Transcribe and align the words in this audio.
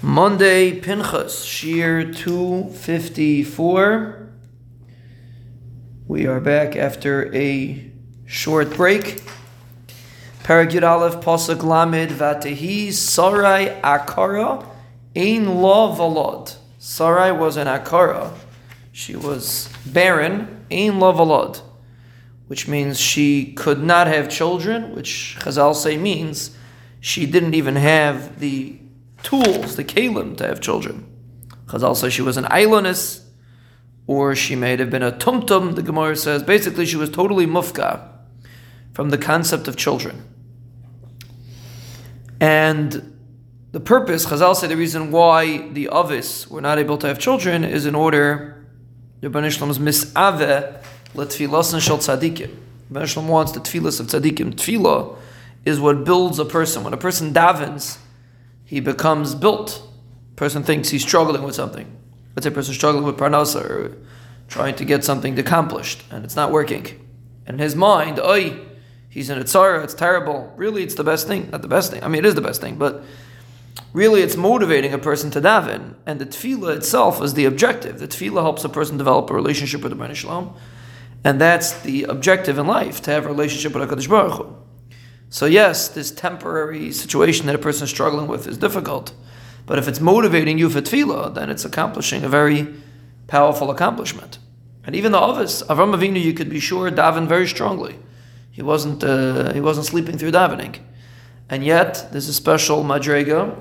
Monday, 0.00 0.78
Pinchas, 0.78 1.44
Shiur 1.44 2.16
254. 2.16 4.30
We 6.06 6.24
are 6.24 6.38
back 6.38 6.76
after 6.76 7.34
a 7.34 7.90
short 8.24 8.74
break. 8.74 9.24
Paragud 10.44 10.88
Aleph, 10.88 11.16
Pasuk 11.16 11.64
Lamed, 11.64 12.12
Vatehi, 12.12 12.92
Sarai 12.92 13.76
Akara, 13.82 14.64
Ein 15.16 15.60
Lo 15.60 15.92
Valod. 15.96 16.54
Sarai 16.78 17.32
was 17.32 17.56
an 17.56 17.66
Akara. 17.66 18.32
She 18.92 19.16
was 19.16 19.68
barren, 19.84 20.64
Ein 20.70 21.00
Lo 21.00 21.12
Valod, 21.12 21.60
which 22.46 22.68
means 22.68 23.00
she 23.00 23.52
could 23.54 23.82
not 23.82 24.06
have 24.06 24.28
children, 24.28 24.94
which 24.94 25.36
Chazal 25.40 25.74
say 25.74 25.96
means 25.96 26.56
she 27.00 27.26
didn't 27.26 27.54
even 27.54 27.74
have 27.74 28.38
the 28.38 28.78
tools, 29.28 29.76
the 29.76 29.84
kalim, 29.84 30.34
to 30.38 30.46
have 30.46 30.58
children. 30.58 31.06
Chazal 31.66 31.94
says 31.94 32.14
she 32.14 32.22
was 32.22 32.38
an 32.38 32.44
ailonis, 32.44 33.24
or 34.06 34.34
she 34.34 34.56
may 34.56 34.74
have 34.74 34.88
been 34.88 35.02
a 35.02 35.12
tumtum, 35.12 35.74
the 35.74 35.82
Gemara 35.82 36.16
says. 36.16 36.42
Basically, 36.42 36.86
she 36.86 36.96
was 36.96 37.10
totally 37.10 37.46
mufka 37.46 38.08
from 38.94 39.10
the 39.10 39.18
concept 39.18 39.68
of 39.68 39.76
children. 39.76 40.24
And 42.40 43.18
the 43.72 43.80
purpose, 43.80 44.24
Chazal 44.24 44.56
say 44.56 44.66
the 44.66 44.78
reason 44.78 45.10
why 45.10 45.68
the 45.68 45.90
Avis 45.92 46.48
were 46.48 46.62
not 46.62 46.78
able 46.78 46.96
to 46.96 47.06
have 47.06 47.18
children 47.18 47.64
is 47.64 47.84
in 47.84 47.94
order, 47.94 48.66
the 49.20 49.28
Banishlam's 49.28 49.78
misave 49.78 50.82
letfilas 51.14 51.78
shel 51.82 51.98
tzadikim. 51.98 52.56
Banishlam 52.90 53.26
wants 53.26 53.52
the 53.52 53.60
tfilas 53.60 54.00
of 54.00 54.06
tzadikim. 54.06 54.54
Tfilah 54.54 55.18
is 55.66 55.78
what 55.78 56.04
builds 56.04 56.38
a 56.38 56.46
person. 56.46 56.82
When 56.82 56.94
a 56.94 56.96
person 56.96 57.34
davens, 57.34 57.98
he 58.68 58.80
becomes 58.80 59.34
built. 59.34 59.82
Person 60.36 60.62
thinks 60.62 60.90
he's 60.90 61.02
struggling 61.02 61.42
with 61.42 61.54
something. 61.54 61.90
Let's 62.36 62.44
say 62.44 62.50
a 62.50 62.54
person 62.54 62.74
struggling 62.74 63.04
with 63.04 63.16
parnasa 63.16 63.64
or 63.64 63.96
trying 64.46 64.74
to 64.76 64.84
get 64.84 65.04
something 65.04 65.38
accomplished 65.38 66.04
and 66.10 66.22
it's 66.22 66.36
not 66.36 66.52
working. 66.52 66.84
And 67.46 67.54
in 67.54 67.60
his 67.60 67.74
mind, 67.74 68.20
oi, 68.20 68.58
he's 69.08 69.30
in 69.30 69.38
a 69.38 69.44
tzara, 69.44 69.82
it's 69.82 69.94
terrible. 69.94 70.52
Really, 70.54 70.82
it's 70.82 70.96
the 70.96 71.02
best 71.02 71.26
thing. 71.26 71.48
Not 71.50 71.62
the 71.62 71.68
best 71.68 71.90
thing. 71.90 72.04
I 72.04 72.08
mean, 72.08 72.26
it 72.26 72.28
is 72.28 72.34
the 72.34 72.42
best 72.42 72.60
thing, 72.60 72.76
but 72.76 73.04
really 73.94 74.20
it's 74.20 74.36
motivating 74.36 74.92
a 74.92 74.98
person 74.98 75.30
to 75.30 75.40
daven. 75.40 75.94
And 76.04 76.20
the 76.20 76.26
tefillah 76.26 76.76
itself 76.76 77.22
is 77.22 77.32
the 77.32 77.46
objective. 77.46 77.98
The 78.00 78.06
tefillah 78.06 78.42
helps 78.42 78.64
a 78.64 78.68
person 78.68 78.98
develop 78.98 79.30
a 79.30 79.34
relationship 79.34 79.80
with 79.80 79.92
the 79.92 79.96
Baruch 79.96 80.16
Shalom. 80.16 80.54
And 81.24 81.40
that's 81.40 81.72
the 81.80 82.04
objective 82.04 82.58
in 82.58 82.66
life, 82.66 83.00
to 83.02 83.12
have 83.12 83.24
a 83.24 83.28
relationship 83.28 83.74
with 83.74 83.88
HaKadosh 83.88 84.10
Baruch 84.10 84.34
Hu. 84.34 84.67
So 85.30 85.46
yes, 85.46 85.88
this 85.88 86.10
temporary 86.10 86.90
situation 86.92 87.46
that 87.46 87.54
a 87.54 87.58
person 87.58 87.84
is 87.84 87.90
struggling 87.90 88.28
with 88.28 88.46
is 88.46 88.56
difficult, 88.56 89.12
but 89.66 89.78
if 89.78 89.86
it's 89.86 90.00
motivating 90.00 90.58
you 90.58 90.70
for 90.70 90.80
tefillah, 90.80 91.34
then 91.34 91.50
it's 91.50 91.64
accomplishing 91.64 92.24
a 92.24 92.28
very 92.28 92.74
powerful 93.26 93.70
accomplishment. 93.70 94.38
And 94.84 94.96
even 94.96 95.12
the 95.12 95.18
office, 95.18 95.62
Avram 95.64 95.94
Avinu, 95.94 96.22
you 96.22 96.32
could 96.32 96.48
be 96.48 96.60
sure 96.60 96.90
daven 96.90 97.26
very 97.26 97.46
strongly. 97.46 97.98
He 98.50 98.62
wasn't 98.62 99.04
uh, 99.04 99.52
he 99.52 99.60
wasn't 99.60 99.86
sleeping 99.86 100.16
through 100.16 100.32
davening, 100.32 100.78
and 101.50 101.62
yet 101.62 102.08
there's 102.10 102.28
a 102.28 102.32
special 102.32 102.82
madrega 102.82 103.54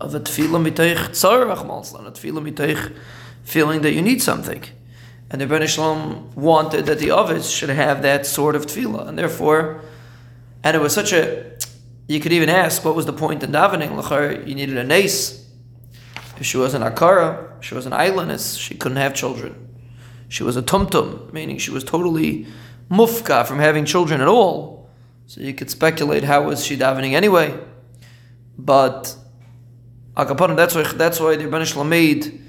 of 0.00 0.14
a 0.14 0.20
tefillah 0.20 0.68
miteich 0.68 1.10
tzar 1.10 1.42
a 1.42 2.10
tefillah 2.10 2.52
miteich 2.52 2.96
feeling 3.44 3.82
that 3.82 3.92
you 3.92 4.02
need 4.02 4.20
something. 4.20 4.64
And 5.30 5.40
the 5.40 5.46
Ben 5.46 5.66
Shalom 5.66 6.32
wanted 6.34 6.86
that 6.86 6.98
the 6.98 7.12
office 7.12 7.48
should 7.48 7.68
have 7.70 8.02
that 8.02 8.26
sort 8.26 8.56
of 8.56 8.66
tefillah, 8.66 9.06
and 9.06 9.16
therefore 9.16 9.82
and 10.64 10.76
it 10.76 10.80
was 10.80 10.94
such 10.94 11.12
a, 11.12 11.56
you 12.06 12.20
could 12.20 12.32
even 12.32 12.48
ask, 12.48 12.84
what 12.84 12.94
was 12.94 13.06
the 13.06 13.12
point 13.12 13.42
in 13.42 13.52
davening? 13.52 13.96
L'char, 13.96 14.46
you 14.46 14.54
needed 14.54 14.76
a 14.76 14.84
nace. 14.84 15.46
If 16.38 16.46
she 16.46 16.56
was 16.56 16.74
an 16.74 16.82
akara, 16.82 17.62
she 17.62 17.74
was 17.74 17.86
an 17.86 17.92
ailonis, 17.92 18.58
she 18.58 18.74
couldn't 18.74 18.98
have 18.98 19.14
children. 19.14 19.68
She 20.28 20.42
was 20.42 20.56
a 20.56 20.62
tumtum, 20.62 21.32
meaning 21.32 21.58
she 21.58 21.70
was 21.70 21.84
totally 21.84 22.46
mufka 22.90 23.46
from 23.46 23.58
having 23.58 23.84
children 23.84 24.20
at 24.20 24.28
all. 24.28 24.90
So 25.26 25.40
you 25.40 25.52
could 25.52 25.70
speculate 25.70 26.24
how 26.24 26.44
was 26.44 26.64
she 26.64 26.76
davening 26.76 27.12
anyway. 27.12 27.58
But 28.56 29.14
akapanim, 30.16 30.56
that's 30.56 30.74
why 30.74 30.82
that's 30.82 31.20
why 31.20 31.36
the 31.36 31.44
Rebbeinu 31.44 31.88
made 31.88 32.40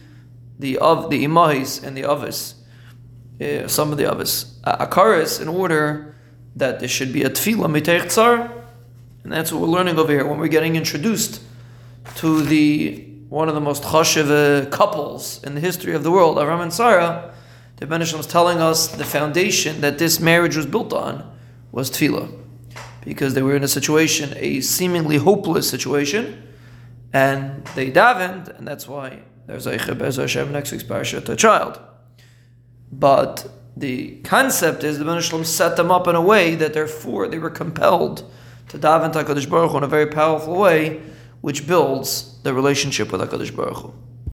the 0.58 0.78
of 0.78 1.10
the 1.10 1.26
imahis 1.26 1.84
and 1.84 1.96
the 1.96 2.10
avis, 2.10 2.56
uh, 3.42 3.68
some 3.68 3.92
of 3.92 3.98
the 3.98 4.10
uh, 4.10 4.86
akaris 4.86 5.42
in 5.42 5.48
order 5.48 6.16
that 6.56 6.80
there 6.80 6.90
should 6.90 7.14
be 7.14 7.24
a 7.24 7.30
tefillah 7.30 7.70
miteich 7.70 8.06
tzar, 8.06 8.52
and 9.24 9.32
that's 9.32 9.52
what 9.52 9.62
we're 9.62 9.68
learning 9.68 9.98
over 9.98 10.12
here 10.12 10.26
when 10.26 10.40
we're 10.40 10.48
getting 10.48 10.76
introduced 10.76 11.42
to 12.16 12.42
the 12.42 13.06
one 13.30 13.48
of 13.48 13.54
the 13.54 13.62
most 13.62 13.84
chashiv 13.84 14.30
uh, 14.30 14.70
couples 14.70 15.44
in 15.44 15.54
the 15.54 15.62
history 15.62 15.94
of 15.94 16.04
the 16.04 16.12
world, 16.12 16.38
Avram 16.38 16.62
and 16.62 16.74
Sarah. 16.74 17.34
The 17.78 17.86
Ben 17.86 18.02
is 18.02 18.28
telling 18.28 18.60
us 18.60 18.88
the 18.88 19.06
foundation 19.06 19.82
that 19.82 20.00
this 20.00 20.20
marriage 20.20 20.58
was 20.58 20.66
built 20.66 20.92
on 20.92 21.24
was 21.72 21.92
tefillah, 21.92 22.36
because 23.06 23.36
they 23.36 23.42
were 23.42 23.56
in 23.56 23.64
a 23.64 23.68
situation, 23.68 24.34
a 24.36 24.62
seemingly 24.62 25.18
hopeless 25.18 25.70
situation, 25.70 26.48
and 27.14 27.66
they 27.76 27.92
davened, 27.92 28.58
and 28.58 28.68
that's 28.68 28.88
why 28.88 29.20
there's 29.46 29.66
a 29.66 29.78
Hashem 29.78 30.52
next 30.52 30.72
week's 30.72 30.84
parasha 30.84 31.22
to 31.22 31.32
a 31.32 31.36
child. 31.36 31.80
But 32.92 33.48
the 33.80 34.18
concept 34.24 34.84
is 34.84 35.00
the 35.00 35.06
Ben 35.06 35.22
Shalom 35.22 35.46
set 35.46 35.78
them 35.78 35.92
up 35.92 36.08
in 36.08 36.16
a 36.16 36.22
way 36.22 36.56
that 36.56 36.74
therefore 36.74 37.28
they 37.28 37.40
were 37.40 37.50
compelled 37.50 38.30
to 38.70 38.78
daven 38.78 39.12
to 39.14 39.24
HaKadosh 39.24 39.50
Baruch 39.50 39.72
Hu 39.72 39.78
in 39.78 39.84
a 39.84 39.88
very 39.88 40.08
powerful 40.08 40.56
way, 40.56 41.02
which 41.42 41.68
builds 41.68 42.40
the 42.44 42.54
relationship 42.54 43.12
with 43.12 43.22
HaKadosh 43.22 43.56
Baruch 43.56 43.78
Hu. 43.78 43.94